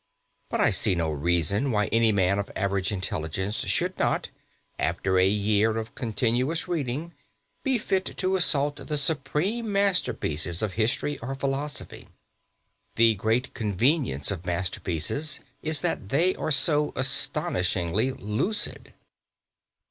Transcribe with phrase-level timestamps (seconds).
[0.49, 4.29] But I see no reason why any man of average intelligence should not,
[4.79, 7.13] after a year of continuous reading,
[7.61, 12.07] be fit to assault the supreme masterpieces of history or philosophy.
[12.95, 18.95] The great convenience of masterpieces is that they are so astonishingly lucid.